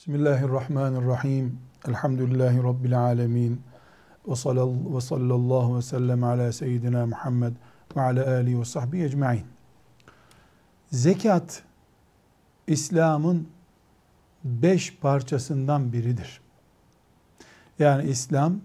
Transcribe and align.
Bismillahirrahmanirrahim. 0.00 1.58
Elhamdülillahi 1.88 2.62
Rabbil 2.62 3.00
alemin. 3.00 3.62
Ve 4.28 4.34
sallallahu 5.00 5.76
ve 5.76 5.82
sellem 5.82 6.24
ala 6.24 6.52
seyyidina 6.52 7.06
Muhammed 7.06 7.52
ve 7.96 8.00
ala 8.00 8.30
alihi 8.30 8.60
ve 8.60 8.64
sahbihi 8.64 9.04
ecma'in. 9.04 9.44
Zekat, 10.90 11.62
İslam'ın 12.66 13.48
beş 14.44 14.96
parçasından 14.96 15.92
biridir. 15.92 16.40
Yani 17.78 18.10
İslam 18.10 18.60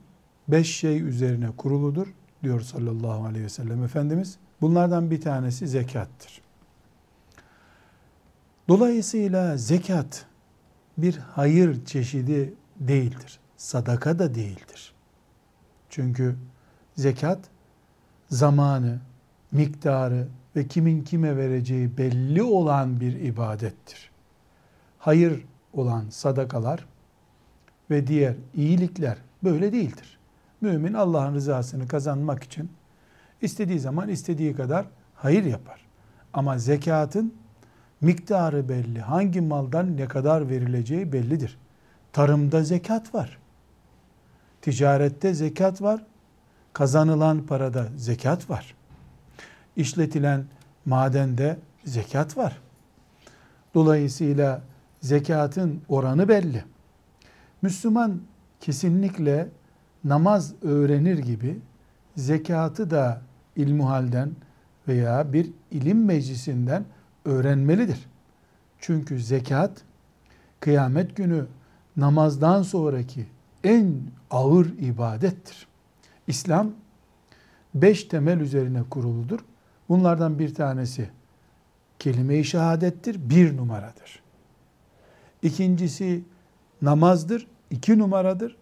beş 0.48 0.76
şey 0.76 1.02
üzerine 1.02 1.52
kuruludur 1.58 2.08
diyor 2.44 2.62
sallallahu 2.62 3.26
aleyhi 3.26 3.46
ve 3.46 3.50
sellem 3.50 3.84
Efendimiz. 3.84 4.38
Bunlardan 4.62 5.12
bir 5.12 5.22
tanesi 5.22 5.68
zekattır. 5.68 6.42
Dolayısıyla 8.68 9.58
zekat 9.58 10.26
bir 10.98 11.18
hayır 11.18 11.86
çeşidi 11.86 12.54
değildir. 12.80 13.40
Sadaka 13.58 14.20
da 14.20 14.36
değildir. 14.36 14.94
Çünkü 15.90 16.36
zekat 16.96 17.40
zamanı, 18.30 19.00
miktarı 19.52 20.28
ve 20.56 20.68
kimin 20.68 21.04
kime 21.04 21.38
vereceği 21.38 21.98
belli 21.98 22.44
olan 22.44 23.00
bir 23.00 23.14
ibadettir. 23.20 24.12
Hayır 25.00 25.46
olan 25.74 26.06
sadakalar 26.10 26.86
ve 27.90 28.08
diğer 28.08 28.36
iyilikler 28.54 29.18
böyle 29.44 29.72
değildir. 29.72 30.20
Mümin 30.62 30.94
Allah'ın 30.94 31.36
rızasını 31.36 31.88
kazanmak 31.88 32.44
için 32.44 32.70
istediği 33.42 33.80
zaman 33.80 34.10
istediği 34.10 34.56
kadar 34.56 34.86
hayır 35.16 35.44
yapar. 35.44 35.86
Ama 36.34 36.58
zekatın 36.58 37.34
miktarı 38.06 38.70
belli. 38.70 39.02
Hangi 39.02 39.42
maldan 39.42 39.98
ne 39.98 40.08
kadar 40.08 40.50
verileceği 40.50 41.14
bellidir. 41.14 41.58
Tarımda 42.14 42.64
zekat 42.64 43.16
var. 43.16 43.38
Ticarette 44.62 45.34
zekat 45.34 45.82
var. 45.82 46.06
Kazanılan 46.74 47.46
parada 47.46 47.88
zekat 47.98 48.50
var. 48.50 48.76
İşletilen 49.76 50.46
madende 50.86 51.58
zekat 51.86 52.38
var. 52.38 52.62
Dolayısıyla 53.74 54.62
zekatın 55.02 55.82
oranı 55.90 56.28
belli. 56.28 56.64
Müslüman 57.62 58.22
kesinlikle 58.60 59.48
namaz 60.04 60.54
öğrenir 60.62 61.18
gibi 61.18 61.60
zekatı 62.16 62.90
da 62.90 63.22
ilmuhalden 63.56 64.32
veya 64.88 65.34
bir 65.34 65.50
ilim 65.72 66.06
meclisinden 66.06 66.86
öğrenmelidir. 67.26 68.08
Çünkü 68.80 69.20
zekat 69.20 69.82
kıyamet 70.60 71.16
günü 71.16 71.46
namazdan 71.98 72.62
sonraki 72.62 73.26
en 73.64 74.02
ağır 74.32 74.66
ibadettir. 74.66 75.68
İslam 76.28 76.72
beş 77.76 78.04
temel 78.04 78.40
üzerine 78.40 78.84
kuruludur. 78.90 79.40
Bunlardan 79.90 80.40
bir 80.40 80.54
tanesi 80.54 81.10
kelime-i 82.00 82.44
şehadettir, 82.44 83.30
bir 83.30 83.58
numaradır. 83.58 84.20
İkincisi 85.42 86.24
namazdır, 86.82 87.48
iki 87.70 88.00
numaradır. 88.00 88.58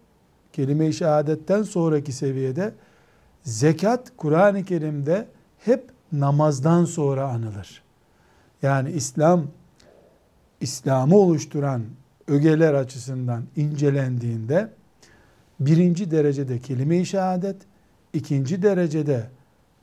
Kelime-i 0.52 0.92
şehadetten 0.92 1.62
sonraki 1.62 2.12
seviyede 2.12 2.74
zekat 3.42 4.12
Kur'an-ı 4.16 4.64
Kerim'de 4.64 5.28
hep 5.58 5.90
namazdan 6.12 6.84
sonra 6.84 7.28
anılır. 7.28 7.83
Yani 8.64 8.90
İslam, 8.90 9.46
İslam'ı 10.60 11.16
oluşturan 11.16 11.82
ögeler 12.28 12.74
açısından 12.74 13.44
incelendiğinde 13.56 14.70
birinci 15.60 16.10
derecede 16.10 16.58
kelime-i 16.58 17.06
şehadet, 17.06 17.56
ikinci 18.12 18.62
derecede 18.62 19.30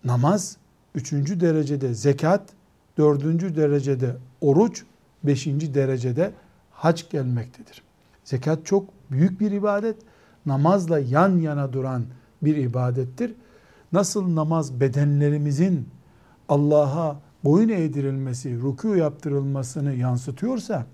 namaz, 0.04 0.58
üçüncü 0.95 1.39
derecede 1.39 1.94
zekat, 1.94 2.50
dördüncü 2.98 3.55
derecede 3.55 4.16
oruç, 4.42 4.84
beşinci 5.23 5.73
derecede 5.73 6.32
hac 6.72 7.10
gelmektedir. 7.10 7.82
Zekat 8.23 8.66
çok 8.66 8.89
büyük 9.11 9.39
bir 9.39 9.52
ibadet, 9.52 9.95
namazla 10.45 11.00
yan 11.00 11.38
yana 11.38 11.73
duran 11.73 12.04
bir 12.42 12.55
ibadettir. 12.55 13.34
Nasıl 13.92 14.36
namaz 14.36 14.80
bedenlerimizin 14.80 15.89
Allah'a 16.50 17.30
boyun 17.44 17.70
eğdirilmesi, 17.70 18.50
rükû 18.50 18.98
yaptırılmasını 18.98 19.94
yansıtıyorsa, 19.94 20.86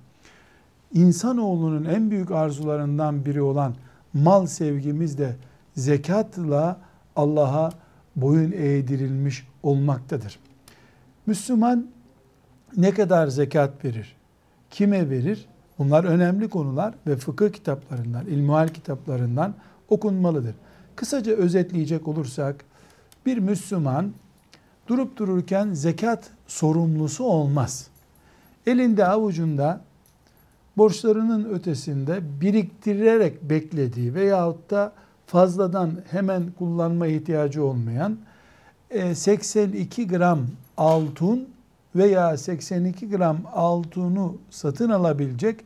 insanoğlunun 0.93 1.85
en 1.85 2.11
büyük 2.11 2.31
arzularından 2.31 3.25
biri 3.25 3.41
olan 3.41 3.75
mal 4.13 4.45
sevgimiz 4.45 5.17
de 5.17 5.35
zekatla 5.75 6.79
Allah'a 7.15 7.71
boyun 8.15 8.51
eğdirilmiş 8.51 9.47
olmaktadır. 9.63 10.39
Müslüman 11.25 11.87
ne 12.77 12.91
kadar 12.91 13.27
zekat 13.27 13.85
verir, 13.85 14.15
kime 14.69 15.09
verir? 15.09 15.45
Bunlar 15.79 16.03
önemli 16.03 16.49
konular 16.49 16.93
ve 17.07 17.15
fıkıh 17.15 17.49
kitaplarından, 17.49 18.25
ilmuhal 18.25 18.67
kitaplarından 18.67 19.53
okunmalıdır. 19.89 20.55
Kısaca 20.95 21.33
özetleyecek 21.33 22.07
olursak, 22.07 22.65
bir 23.25 23.37
Müslüman 23.37 24.13
durup 24.87 25.17
dururken 25.17 25.73
zekat 25.73 26.29
sorumlusu 26.47 27.23
olmaz. 27.23 27.87
Elinde 28.65 29.05
avucunda 29.05 29.81
borçlarının 30.77 31.53
ötesinde 31.53 32.41
biriktirerek 32.41 33.43
beklediği 33.43 34.13
veyahut 34.13 34.71
da 34.71 34.93
fazladan 35.25 35.91
hemen 36.11 36.51
kullanma 36.57 37.07
ihtiyacı 37.07 37.63
olmayan 37.63 38.17
82 39.13 40.01
e, 40.01 40.05
gram 40.05 40.39
altın 40.77 41.47
veya 41.95 42.37
82 42.37 43.09
gram 43.09 43.37
altını 43.53 44.29
satın 44.49 44.89
alabilecek 44.89 45.59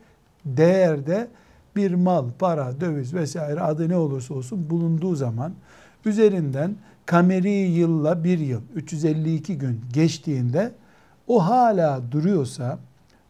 değerde 0.45 1.27
bir 1.75 1.93
mal, 1.93 2.25
para, 2.39 2.81
döviz 2.81 3.13
vesaire 3.13 3.61
adı 3.61 3.89
ne 3.89 3.97
olursa 3.97 4.33
olsun 4.33 4.69
bulunduğu 4.69 5.15
zaman 5.15 5.53
üzerinden 6.05 6.75
kameri 7.11 7.51
yılla 7.51 8.23
bir 8.23 8.39
yıl 8.39 8.61
352 8.75 9.57
gün 9.57 9.81
geçtiğinde 9.93 10.71
o 11.27 11.45
hala 11.45 12.11
duruyorsa 12.11 12.79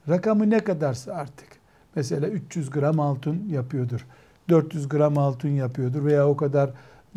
rakamı 0.10 0.50
ne 0.50 0.60
kadarsa 0.60 1.14
artık 1.14 1.48
mesela 1.96 2.28
300 2.28 2.70
gram 2.70 3.00
altın 3.00 3.50
yapıyordur 3.50 4.06
400 4.50 4.90
gram 4.90 5.18
altın 5.18 5.50
yapıyordur 5.50 6.06
veya 6.06 6.28
o 6.28 6.38
kadar 6.38 6.70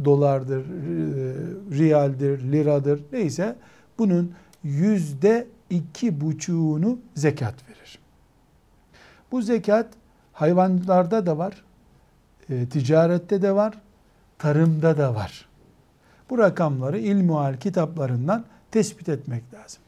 dolardır, 0.05 0.61
e, 0.61 0.65
riyaldir, 1.79 2.53
liradır 2.53 3.03
neyse 3.13 3.57
bunun 3.99 4.33
yüzde 4.63 5.47
iki 5.71 6.21
buçuğunu 6.21 6.99
zekat 7.15 7.69
verir. 7.69 7.99
Bu 9.33 9.43
zekat 9.43 9.87
hayvanlarda 10.33 11.27
da 11.27 11.39
var, 11.39 11.65
e, 12.51 12.67
ticarette 12.67 13.43
de 13.43 13.55
var, 13.55 13.75
tarımda 14.39 14.99
da 14.99 15.15
var. 15.15 15.54
Bu 16.35 16.39
rakamları 16.39 16.99
ilmuhal 16.99 17.57
kitaplarından 17.57 18.45
tespit 18.71 19.09
etmek 19.09 19.55
lazım. 19.55 19.83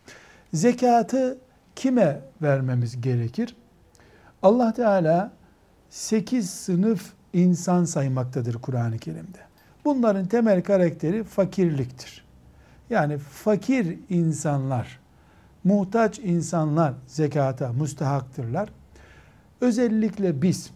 Zekatı 0.52 1.38
kime 1.76 2.20
vermemiz 2.42 3.00
gerekir? 3.00 3.56
Allah 4.42 4.72
Teala 4.72 5.32
8 5.90 6.50
sınıf 6.50 7.12
insan 7.32 7.84
saymaktadır 7.84 8.54
Kur'an-ı 8.54 8.98
Kerim'de. 8.98 9.38
Bunların 9.84 10.26
temel 10.26 10.62
karakteri 10.62 11.24
fakirliktir. 11.24 12.24
Yani 12.90 13.18
fakir 13.18 13.98
insanlar, 14.08 15.00
muhtaç 15.64 16.18
insanlar 16.18 16.94
zekata 17.06 17.72
mustahaktırlar. 17.72 18.68
Özellikle 19.60 20.42
biz 20.42 20.70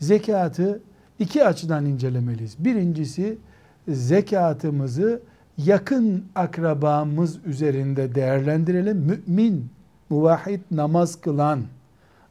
zekatı 0.00 0.82
iki 1.18 1.44
açıdan 1.44 1.86
incelemeliyiz. 1.86 2.64
Birincisi 2.64 3.38
zekatımızı 3.88 5.22
yakın 5.58 6.24
akrabamız 6.34 7.46
üzerinde 7.46 8.14
değerlendirelim. 8.14 8.98
Mümin, 8.98 9.70
muvahhid 10.10 10.60
namaz 10.70 11.20
kılan, 11.20 11.60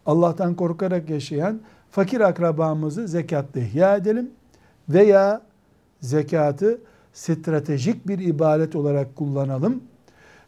Allah'tan 0.05 0.55
korkarak 0.55 1.09
yaşayan 1.09 1.59
fakir 1.91 2.21
akrabamızı 2.21 3.07
zekatla 3.07 3.61
ihya 3.61 3.95
edelim 3.95 4.29
veya 4.89 5.41
zekatı 6.01 6.77
stratejik 7.13 8.07
bir 8.07 8.19
ibadet 8.19 8.75
olarak 8.75 9.15
kullanalım. 9.15 9.83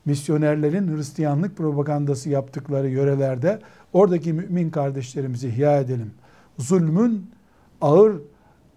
Misyonerlerin 0.05 0.97
Hristiyanlık 0.97 1.57
propagandası 1.57 2.29
yaptıkları 2.29 2.89
yörelerde 2.89 3.59
oradaki 3.93 4.33
mümin 4.33 4.69
kardeşlerimizi 4.69 5.47
ihya 5.47 5.79
edelim. 5.79 6.11
Zulmün 6.57 7.31
ağır 7.81 8.15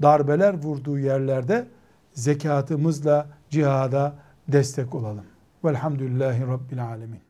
darbeler 0.02 0.54
vurduğu 0.54 0.98
yerlerde 0.98 1.66
zekatımızla 2.14 3.26
cihada 3.50 4.14
destek 4.48 4.94
olalım. 4.94 5.24
Velhamdülillahi 5.64 6.46
Rabbil 6.46 6.84
Alemin. 6.84 7.29